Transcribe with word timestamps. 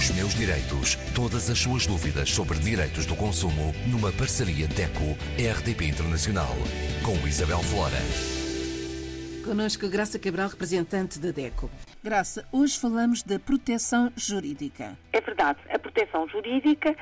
Os 0.00 0.10
meus 0.12 0.34
direitos. 0.34 0.94
Todas 1.14 1.50
as 1.50 1.58
suas 1.58 1.86
dúvidas 1.86 2.30
sobre 2.30 2.58
direitos 2.58 3.04
do 3.04 3.14
consumo 3.14 3.74
numa 3.86 4.10
parceria 4.10 4.66
DECO-RDP 4.66 5.88
Internacional. 5.88 6.56
Com 7.04 7.12
Isabel 7.28 7.58
Flora. 7.58 8.00
Conosco 9.44 9.90
Graça 9.90 10.18
Cabral, 10.18 10.48
representante 10.48 11.20
da 11.20 11.30
DECO. 11.30 11.70
Graça, 12.02 12.48
hoje 12.50 12.80
falamos 12.80 13.22
da 13.22 13.38
proteção 13.38 14.10
jurídica. 14.16 14.96
É 15.12 15.20
verdade, 15.20 15.58
a 15.68 15.78
proteção 15.78 16.26
jurídica, 16.30 16.96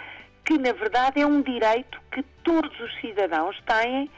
que 0.44 0.58
na 0.58 0.72
verdade 0.72 1.20
é 1.20 1.26
um 1.26 1.40
direito 1.40 2.00
que 2.10 2.24
todos 2.42 2.80
os 2.80 3.00
cidadãos 3.00 3.56
têm 3.64 4.10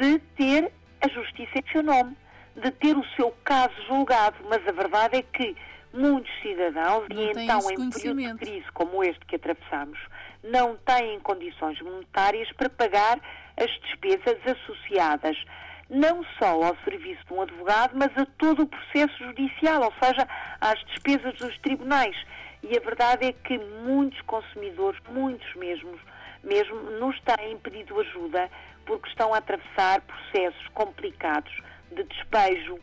de 0.00 0.18
ter 0.38 0.72
a 1.02 1.08
justiça 1.08 1.58
em 1.58 1.70
seu 1.70 1.82
nome, 1.82 2.16
de 2.56 2.70
ter 2.70 2.96
o 2.96 3.04
seu 3.14 3.30
caso 3.44 3.74
julgado, 3.86 4.36
mas 4.48 4.66
a 4.66 4.72
verdade 4.72 5.18
é 5.18 5.22
que 5.22 5.54
muitos 5.92 6.32
cidadãos, 6.40 7.06
não 7.08 7.22
e 7.22 7.30
então 7.30 7.70
em 7.70 7.90
período 7.90 8.22
de 8.22 8.34
crise 8.34 8.72
como 8.72 9.02
este 9.04 9.24
que 9.26 9.36
atravessamos, 9.36 9.98
não 10.42 10.76
têm 10.76 11.20
condições 11.20 11.80
monetárias 11.80 12.50
para 12.52 12.68
pagar 12.70 13.20
as 13.56 13.70
despesas 13.80 14.38
associadas 14.46 15.36
não 15.92 16.24
só 16.38 16.62
ao 16.62 16.76
serviço 16.84 17.22
de 17.26 17.34
um 17.34 17.42
advogado, 17.42 17.92
mas 17.94 18.10
a 18.16 18.24
todo 18.38 18.62
o 18.62 18.66
processo 18.66 19.16
judicial, 19.18 19.82
ou 19.82 19.92
seja, 20.02 20.26
às 20.58 20.82
despesas 20.86 21.34
dos 21.34 21.56
tribunais. 21.58 22.16
E 22.62 22.76
a 22.76 22.80
verdade 22.80 23.26
é 23.26 23.32
que 23.32 23.58
muitos 23.58 24.20
consumidores, 24.22 24.98
muitos 25.10 25.54
mesmos, 25.54 26.00
mesmo, 26.42 26.76
nos 26.98 27.20
têm 27.20 27.58
pedido 27.58 28.00
ajuda 28.00 28.48
porque 28.86 29.08
estão 29.10 29.34
a 29.34 29.38
atravessar 29.38 30.00
processos 30.00 30.66
complicados 30.68 31.52
de 31.90 32.02
despejo, 32.04 32.78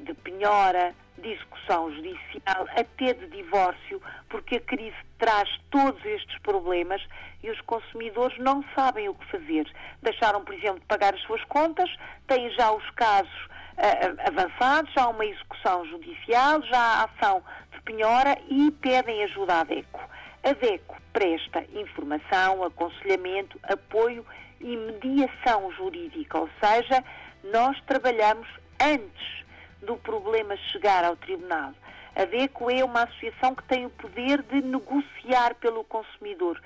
de 0.00 0.14
penhora, 0.14 0.94
execução 1.26 1.92
judicial, 1.94 2.66
até 2.76 3.12
de 3.12 3.26
divórcio, 3.28 4.00
porque 4.28 4.56
a 4.56 4.60
crise 4.60 4.96
traz 5.18 5.48
todos 5.70 6.04
estes 6.04 6.38
problemas 6.38 7.02
e 7.42 7.50
os 7.50 7.60
consumidores 7.62 8.36
não 8.38 8.64
sabem 8.74 9.08
o 9.08 9.14
que 9.14 9.30
fazer. 9.30 9.70
Deixaram, 10.02 10.44
por 10.44 10.54
exemplo, 10.54 10.80
de 10.80 10.86
pagar 10.86 11.14
as 11.14 11.20
suas 11.22 11.42
contas, 11.44 11.90
têm 12.26 12.50
já 12.50 12.70
os 12.72 12.88
casos 12.90 13.44
uh, 13.44 14.28
avançados, 14.28 14.92
já 14.92 15.04
há 15.04 15.08
uma 15.08 15.26
execução 15.26 15.84
judicial, 15.86 16.62
já 16.62 16.78
há 16.78 17.04
ação 17.04 17.42
de 17.72 17.80
penhora 17.82 18.38
e 18.48 18.70
pedem 18.70 19.24
ajuda 19.24 19.60
à 19.60 19.64
DECO. 19.64 20.00
A 20.44 20.52
DECO 20.52 20.96
presta 21.12 21.64
informação, 21.74 22.64
aconselhamento, 22.64 23.58
apoio 23.64 24.24
e 24.60 24.76
mediação 24.76 25.70
jurídica, 25.72 26.38
ou 26.38 26.48
seja, 26.60 27.04
nós 27.44 27.80
trabalhamos 27.82 28.48
antes 28.80 29.38
do 29.82 29.96
problema 29.96 30.56
chegar 30.56 31.04
ao 31.04 31.16
tribunal. 31.16 31.72
A 32.18 32.24
DECO 32.24 32.70
é 32.70 32.84
uma 32.84 33.04
associação 33.04 33.54
que 33.54 33.62
tem 33.64 33.86
o 33.86 33.90
poder 33.90 34.42
de 34.42 34.60
negociar 34.60 35.54
pelo 35.56 35.84
consumidor, 35.84 36.60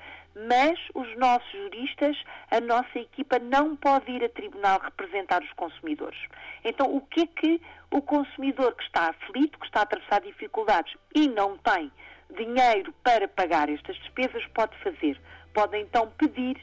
mas 0.47 0.79
os 0.95 1.15
nossos 1.17 1.51
juristas, 1.51 2.17
a 2.49 2.59
nossa 2.59 2.97
equipa 2.97 3.37
não 3.37 3.75
pode 3.75 4.11
ir 4.11 4.23
a 4.23 4.29
tribunal 4.29 4.79
representar 4.79 5.43
os 5.43 5.53
consumidores. 5.53 6.19
Então, 6.63 6.95
o 6.95 7.01
que 7.01 7.21
é 7.21 7.27
que 7.27 7.61
o 7.91 8.01
consumidor 8.01 8.73
que 8.73 8.83
está 8.83 9.09
aflito, 9.09 9.59
que 9.59 9.67
está 9.67 9.81
a 9.81 9.83
atravessar 9.83 10.21
dificuldades 10.21 10.95
e 11.13 11.27
não 11.27 11.55
tem 11.57 11.91
dinheiro 12.35 12.91
para 13.03 13.27
pagar 13.27 13.69
estas 13.69 13.95
despesas 13.97 14.43
pode 14.55 14.75
fazer? 14.77 15.21
Pode 15.53 15.77
então 15.77 16.09
pedir 16.17 16.59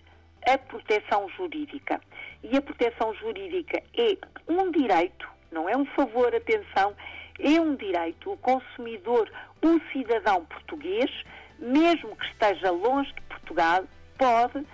a 0.48 0.59
proteção 0.59 1.28
jurídica. 1.28 2.01
E 2.43 2.56
a 2.56 2.62
proteção 2.62 3.15
jurídica 3.15 3.81
é 3.97 4.19
um 4.48 4.71
direito 4.73 5.28
não 5.51 5.69
é 5.69 5.77
um 5.77 5.84
favor, 5.87 6.34
atenção, 6.34 6.95
é 7.39 7.61
um 7.61 7.75
direito. 7.75 8.33
O 8.33 8.37
consumidor, 8.37 9.31
o 9.62 9.81
cidadão 9.93 10.45
português, 10.45 11.11
mesmo 11.59 12.17
que 12.17 12.27
esteja 12.27 12.70
longe 12.70 13.12
de 13.12 13.20
Portugal, 13.23 13.84
pode 14.17 14.67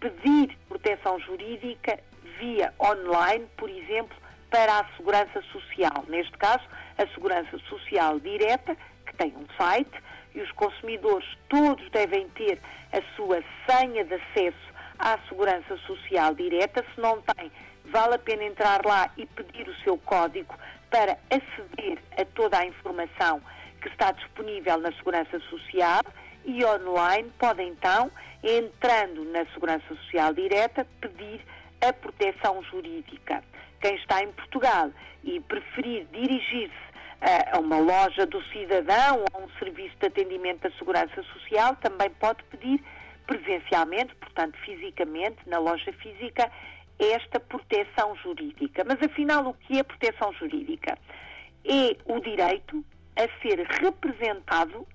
pedir 0.00 0.56
proteção 0.68 1.18
jurídica 1.20 1.98
via 2.38 2.72
online, 2.80 3.46
por 3.56 3.68
exemplo, 3.70 4.16
para 4.50 4.80
a 4.80 4.96
Segurança 4.96 5.40
Social. 5.52 6.04
Neste 6.08 6.36
caso, 6.38 6.64
a 6.98 7.06
Segurança 7.08 7.58
Social 7.68 8.18
Direta, 8.20 8.76
que 9.06 9.16
tem 9.16 9.34
um 9.36 9.46
site, 9.56 9.92
e 10.34 10.40
os 10.40 10.50
consumidores 10.52 11.28
todos 11.48 11.88
devem 11.90 12.28
ter 12.30 12.58
a 12.92 13.02
sua 13.16 13.42
senha 13.66 14.04
de 14.04 14.14
acesso 14.14 14.71
à 15.02 15.18
Segurança 15.28 15.76
Social 15.86 16.34
Direta. 16.34 16.84
Se 16.94 17.00
não 17.00 17.20
têm, 17.20 17.50
vale 17.86 18.14
a 18.14 18.18
pena 18.18 18.44
entrar 18.44 18.84
lá 18.86 19.10
e 19.16 19.26
pedir 19.26 19.68
o 19.68 19.74
seu 19.82 19.98
código 19.98 20.54
para 20.90 21.18
aceder 21.28 21.98
a 22.16 22.24
toda 22.24 22.58
a 22.58 22.66
informação 22.66 23.42
que 23.80 23.88
está 23.88 24.12
disponível 24.12 24.78
na 24.78 24.92
Segurança 24.92 25.38
Social 25.50 26.02
e 26.44 26.64
online 26.64 27.30
pode 27.38 27.62
então, 27.62 28.10
entrando 28.42 29.24
na 29.24 29.44
Segurança 29.46 29.86
Social 29.88 30.32
Direta, 30.32 30.86
pedir 31.00 31.44
a 31.80 31.92
proteção 31.92 32.62
jurídica. 32.64 33.42
Quem 33.80 33.96
está 33.96 34.22
em 34.22 34.30
Portugal 34.32 34.90
e 35.24 35.40
preferir 35.40 36.06
dirigir-se 36.12 36.92
a 37.52 37.58
uma 37.58 37.78
loja 37.78 38.26
do 38.26 38.42
cidadão 38.44 39.20
ou 39.20 39.40
a 39.40 39.44
um 39.44 39.48
serviço 39.58 39.94
de 40.00 40.06
atendimento 40.06 40.68
da 40.68 40.76
Segurança 40.76 41.22
Social, 41.34 41.76
também 41.76 42.10
pode 42.10 42.42
pedir 42.44 42.82
presencialmente, 43.26 44.14
portanto 44.16 44.56
fisicamente, 44.58 45.38
na 45.46 45.58
loja 45.58 45.92
física, 45.94 46.50
esta 46.98 47.40
proteção 47.40 48.14
jurídica. 48.16 48.84
Mas 48.84 49.02
afinal, 49.02 49.48
o 49.48 49.54
que 49.54 49.78
é 49.78 49.82
proteção 49.82 50.32
jurídica? 50.34 50.96
É 51.64 51.96
o 52.06 52.20
direito 52.20 52.84
a 53.16 53.40
ser 53.40 53.58
representado 53.80 54.86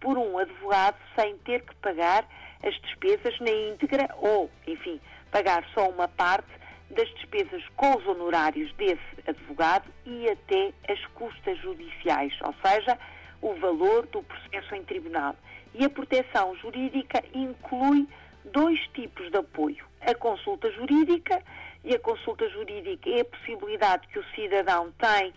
por 0.00 0.18
um 0.18 0.38
advogado 0.38 0.96
sem 1.18 1.36
ter 1.38 1.62
que 1.62 1.74
pagar 1.76 2.26
as 2.62 2.74
despesas 2.82 3.38
na 3.40 3.50
íntegra 3.50 4.08
ou, 4.18 4.50
enfim, 4.66 5.00
pagar 5.30 5.64
só 5.74 5.88
uma 5.88 6.08
parte 6.08 6.50
das 6.90 7.08
despesas 7.14 7.62
com 7.76 7.96
os 7.96 8.06
honorários 8.06 8.72
desse 8.74 9.00
advogado 9.26 9.88
e 10.04 10.28
até 10.28 10.72
as 10.88 11.04
custas 11.14 11.58
judiciais, 11.58 12.32
ou 12.42 12.54
seja, 12.64 12.98
o 13.42 13.54
valor 13.56 14.06
do 14.06 14.22
processo 14.22 14.74
em 14.74 14.82
tribunal. 14.84 15.36
E 15.74 15.84
a 15.84 15.90
proteção 15.90 16.54
jurídica 16.56 17.22
inclui 17.34 18.08
dois 18.46 18.80
tipos 18.94 19.30
de 19.30 19.36
apoio. 19.36 19.84
A 20.00 20.14
consulta 20.14 20.70
jurídica, 20.72 21.42
e 21.84 21.94
a 21.94 21.98
consulta 21.98 22.48
jurídica 22.48 23.10
é 23.10 23.20
a 23.20 23.24
possibilidade 23.24 24.06
que 24.08 24.18
o 24.18 24.24
cidadão 24.34 24.92
tem 24.92 25.32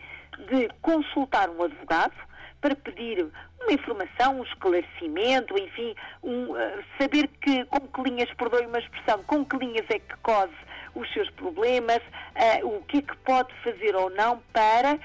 de 0.48 0.70
consultar 0.82 1.50
um 1.50 1.64
advogado 1.64 2.14
para 2.62 2.76
pedir 2.76 3.28
uma 3.62 3.72
informação, 3.72 4.40
um 4.40 4.44
esclarecimento, 4.44 5.58
enfim, 5.58 5.96
um, 6.24 6.52
uh, 6.52 6.84
saber 7.00 7.28
que, 7.42 7.64
com 7.66 7.80
que 7.80 8.10
linhas, 8.10 8.32
perdoe 8.34 8.66
uma 8.66 8.80
expressão, 8.80 9.24
com 9.24 9.46
que 9.46 9.58
linhas 9.58 9.86
é 9.90 10.00
que 10.00 10.16
cose 10.24 10.54
os 10.94 11.12
seus 11.14 11.30
problemas, 11.32 12.00
uh, 12.00 12.68
o 12.68 12.84
que 12.84 12.98
é 12.98 13.02
que 13.02 13.18
pode 13.18 13.54
fazer 13.64 13.96
ou 13.96 14.10
não 14.10 14.40
para 14.52 15.00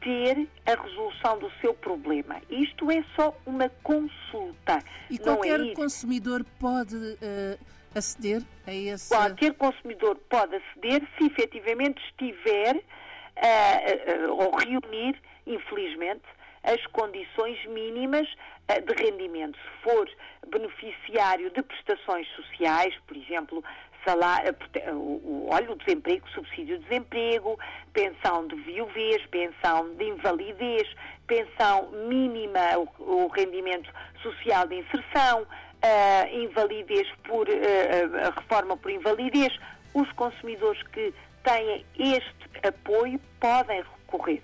ter 0.00 0.48
a 0.66 0.82
resolução 0.82 1.38
do 1.38 1.50
seu 1.60 1.74
problema. 1.74 2.40
Isto 2.48 2.90
é 2.90 3.04
só 3.16 3.36
uma 3.44 3.68
consulta. 3.82 4.78
E 5.10 5.18
não 5.18 5.24
qualquer 5.24 5.60
é 5.60 5.74
consumidor 5.74 6.44
pode 6.60 6.96
uh, 6.96 7.58
aceder 7.94 8.42
a 8.66 8.72
esse. 8.72 9.08
Qualquer 9.08 9.54
consumidor 9.54 10.16
pode 10.28 10.56
aceder 10.56 11.02
se 11.18 11.26
efetivamente 11.26 12.00
estiver 12.04 12.76
uh, 12.76 14.32
ou 14.32 14.56
reunir, 14.56 15.20
infelizmente, 15.46 16.22
as 16.62 16.84
condições 16.88 17.64
mínimas 17.66 18.28
de 18.68 19.02
rendimento. 19.02 19.58
Se 19.58 19.82
for 19.82 20.08
beneficiário 20.48 21.50
de 21.50 21.62
prestações 21.62 22.28
sociais, 22.36 22.94
por 23.06 23.16
exemplo, 23.16 23.64
salário, 24.08 24.56
o, 24.92 25.48
olha, 25.50 25.70
o 25.70 25.76
desemprego, 25.76 26.26
subsídio 26.30 26.78
de 26.78 26.84
desemprego, 26.84 27.58
pensão 27.92 28.46
de 28.46 28.56
viuvez, 28.56 29.24
pensão 29.26 29.94
de 29.96 30.04
invalidez, 30.04 30.88
pensão 31.26 31.90
mínima, 32.08 32.78
o, 32.98 33.24
o 33.24 33.28
rendimento 33.28 33.90
social 34.22 34.66
de 34.66 34.76
inserção, 34.76 35.42
uh, 35.42 36.34
invalidez 36.34 37.06
por 37.24 37.46
uh, 37.48 38.30
reforma 38.34 38.76
por 38.78 38.90
invalidez. 38.90 39.52
Os 39.92 40.10
consumidores 40.12 40.82
que 40.84 41.12
têm 41.42 41.84
este 41.98 42.66
apoio 42.66 43.20
podem 43.38 43.82
recorrer. 43.82 44.42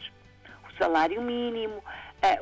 O 0.69 0.77
salário 0.77 1.23
mínimo, 1.23 1.83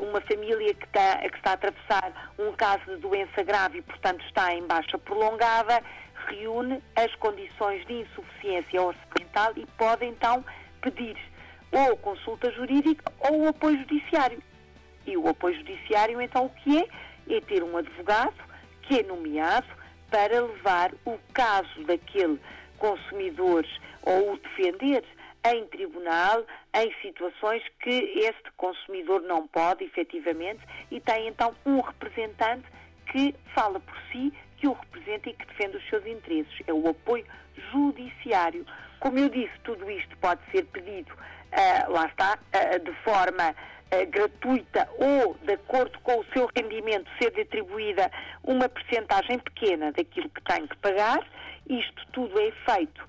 uma 0.00 0.20
família 0.20 0.75
que 0.75 0.84
está, 0.84 1.19
que 1.19 1.37
está 1.37 1.50
a 1.50 1.55
atravessar 1.55 2.32
um 2.38 2.52
caso 2.52 2.84
de 2.87 2.96
doença 2.96 3.43
grave 3.43 3.79
e, 3.79 3.82
portanto, 3.82 4.25
está 4.26 4.55
em 4.55 4.67
baixa 4.67 4.99
prolongada, 4.99 5.82
reúne 6.29 6.82
as 6.96 7.14
condições 7.17 7.84
de 7.87 8.00
insuficiência 8.00 8.81
orçamental 8.81 9.52
e 9.56 9.67
pode 9.79 10.05
então 10.05 10.44
pedir 10.81 11.17
ou 11.70 11.96
consulta 11.96 12.50
jurídica 12.52 13.11
ou 13.20 13.43
o 13.43 13.49
apoio 13.49 13.79
judiciário. 13.79 14.43
E 15.06 15.17
o 15.17 15.29
apoio 15.29 15.56
judiciário, 15.56 16.20
então, 16.20 16.46
o 16.46 16.50
que 16.50 16.79
é? 16.79 17.37
É 17.37 17.40
ter 17.40 17.62
um 17.62 17.76
advogado 17.76 18.34
que 18.82 19.00
é 19.00 19.02
nomeado 19.02 19.67
para 20.11 20.40
levar 20.40 20.93
o 21.05 21.19
caso 21.32 21.82
daquele 21.84 22.38
consumidor 22.79 23.64
ou 24.02 24.34
o 24.34 24.38
defender 24.38 25.02
em 25.44 25.67
tribunal 25.67 26.44
em 26.75 26.94
situações 27.03 27.62
que 27.81 27.91
este 27.91 28.50
consumidor 28.56 29.23
não 29.23 29.47
pode, 29.49 29.85
efetivamente, 29.85 30.61
e 30.91 31.00
tem 31.00 31.29
então 31.29 31.55
um 31.67 31.81
representante 31.81 32.67
que 33.11 33.35
fala 33.55 33.81
por 33.81 33.97
si, 34.11 34.33
que 34.56 34.69
o 34.69 34.73
representa 34.73 35.29
e 35.29 35.35
que 35.35 35.47
defende 35.47 35.77
os 35.77 35.89
seus 35.89 36.06
interesses. 36.06 36.55
É 36.67 36.73
o 36.73 36.89
apoio 36.89 37.27
judiciário. 37.73 38.65
Como 39.00 39.19
eu 39.19 39.29
disse, 39.29 39.53
tudo 39.65 39.91
isto 39.91 40.17
pode 40.19 40.41
ser 40.53 40.65
pedido, 40.67 41.12
uh, 41.12 41.93
lá 41.93 42.06
está, 42.06 42.39
uh, 42.39 42.79
de 42.79 42.93
forma 43.03 43.50
uh, 43.50 44.06
gratuita 44.11 44.89
ou, 44.97 45.35
de 45.43 45.55
acordo 45.55 45.99
com 46.00 46.21
o 46.21 46.25
seu 46.33 46.49
rendimento, 46.56 47.11
ser 47.21 47.39
atribuída 47.41 48.11
uma 48.44 48.69
percentagem 48.69 49.39
pequena 49.41 49.91
daquilo 49.91 50.31
que 50.31 50.43
tem 50.44 50.67
que 50.67 50.77
pagar. 50.77 51.19
Isto 51.69 52.06
tudo 52.12 52.41
é 52.41 52.53
feito 52.73 53.03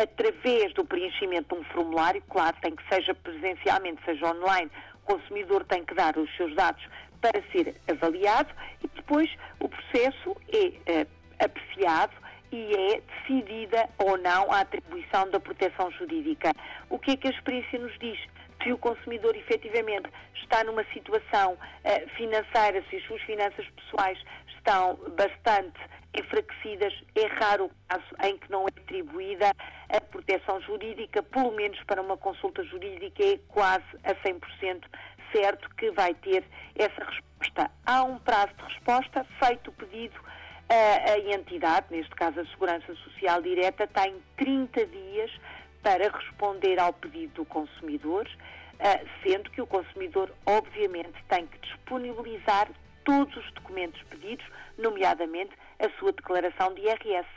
através 0.00 0.72
do 0.74 0.84
preenchimento 0.84 1.54
de 1.54 1.60
um 1.60 1.64
formulário, 1.64 2.22
claro, 2.28 2.56
tem 2.60 2.74
que 2.76 2.82
seja 2.88 3.14
presencialmente, 3.14 4.04
seja 4.04 4.26
online, 4.26 4.70
o 5.02 5.14
consumidor 5.14 5.64
tem 5.64 5.84
que 5.84 5.94
dar 5.94 6.16
os 6.16 6.34
seus 6.36 6.54
dados 6.54 6.82
para 7.20 7.42
ser 7.50 7.74
avaliado 7.90 8.54
e 8.82 8.88
depois 8.88 9.28
o 9.58 9.68
processo 9.68 10.36
é 10.52 11.06
apreciado 11.44 12.14
e 12.52 12.72
é 12.72 13.00
decidida 13.00 13.88
ou 13.98 14.16
não 14.18 14.52
a 14.52 14.60
atribuição 14.60 15.28
da 15.30 15.40
proteção 15.40 15.90
jurídica. 15.92 16.52
O 16.88 16.98
que 16.98 17.12
é 17.12 17.16
que 17.16 17.26
a 17.26 17.30
experiência 17.30 17.78
nos 17.78 17.98
diz? 17.98 18.18
Se 18.62 18.72
o 18.72 18.78
consumidor 18.78 19.36
efetivamente 19.36 20.08
está 20.34 20.62
numa 20.62 20.84
situação 20.92 21.54
uh, 21.54 22.08
financeira, 22.10 22.84
se 22.88 22.96
as 22.96 23.04
suas 23.04 23.20
finanças 23.22 23.66
pessoais 23.70 24.18
estão 24.56 24.94
bastante 25.16 25.78
enfraquecidas, 26.14 26.92
é 27.14 27.26
raro 27.26 27.66
o 27.66 27.70
caso 27.88 28.04
em 28.22 28.36
que 28.38 28.50
não 28.50 28.64
é 28.64 28.68
atribuída 28.68 29.52
a 29.88 30.00
proteção 30.00 30.60
jurídica, 30.62 31.22
pelo 31.22 31.52
menos 31.52 31.82
para 31.84 32.00
uma 32.00 32.16
consulta 32.16 32.62
jurídica 32.64 33.22
é 33.24 33.38
quase 33.48 33.84
a 34.04 34.14
100% 34.14 34.84
certo 35.32 35.68
que 35.76 35.90
vai 35.90 36.14
ter 36.14 36.44
essa 36.76 37.04
resposta. 37.04 37.70
Há 37.84 38.02
um 38.04 38.18
prazo 38.18 38.52
de 38.54 38.74
resposta, 38.74 39.26
feito 39.42 39.70
o 39.70 39.72
pedido, 39.72 40.18
a, 40.68 41.12
a 41.12 41.18
entidade, 41.18 41.86
neste 41.90 42.14
caso 42.14 42.40
a 42.40 42.46
Segurança 42.46 42.94
Social 42.94 43.42
Direta, 43.42 43.86
tem 43.88 44.14
30 44.36 44.86
dias 44.86 45.30
para 45.82 46.08
responder 46.08 46.78
ao 46.78 46.92
pedido 46.92 47.34
do 47.34 47.44
consumidor, 47.44 48.28
sendo 49.22 49.50
que 49.50 49.60
o 49.60 49.66
consumidor, 49.66 50.32
obviamente, 50.46 51.22
tem 51.28 51.46
que 51.46 51.58
disponibilizar 51.58 52.68
todos 53.04 53.36
os 53.36 53.52
documentos 53.52 54.02
pedidos, 54.04 54.44
nomeadamente 54.78 55.52
a 55.84 55.98
sua 55.98 56.12
declaração 56.12 56.74
de 56.74 56.82
IRS. 56.82 57.28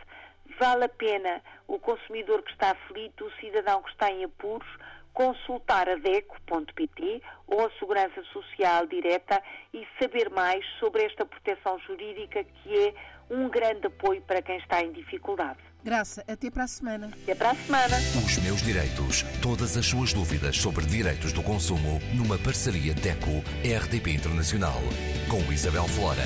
Vale 0.60 0.86
a 0.86 0.90
pena 0.90 1.42
o 1.68 1.78
consumidor 1.80 2.42
que 2.42 2.52
está 2.52 2.72
aflito, 2.72 3.26
o 3.26 3.32
cidadão 3.40 3.82
que 3.84 3.92
está 3.92 4.10
em 4.12 4.24
apuros, 4.24 4.68
consultar 5.14 5.90
a 5.90 5.96
DECO.pt 5.96 7.22
ou 7.48 7.66
a 7.66 7.72
Segurança 7.80 8.24
Social 8.32 8.86
Direta 8.86 9.42
e 9.74 9.86
saber 10.00 10.30
mais 10.30 10.64
sobre 10.80 11.04
esta 11.04 11.26
proteção 11.26 11.80
jurídica 11.80 12.44
que 12.44 12.78
é 12.78 12.94
um 13.30 13.50
grande 13.50 13.88
apoio 13.88 14.22
para 14.22 14.42
quem 14.42 14.58
está 14.58 14.82
em 14.82 14.92
dificuldade. 14.92 15.60
Graça, 15.84 16.24
até 16.28 16.52
para 16.52 16.64
a 16.64 16.68
semana. 16.68 17.10
Até 17.24 17.36
para 17.36 17.52
a 17.52 17.56
semana. 17.56 17.98
Os 18.26 18.38
meus 18.44 18.62
direitos. 18.62 19.24
Todas 19.42 19.78
as 19.78 19.86
suas 19.86 20.14
dúvidas 20.14 20.58
sobre 20.58 20.86
direitos 20.86 21.34
do 21.34 21.42
consumo 21.42 22.00
numa 22.14 22.38
parceria 22.38 22.94
DECO-RDP 22.94 24.12
Internacional 24.12 24.82
com 25.30 25.52
Isabel 25.52 25.88
Flora. 25.88 26.24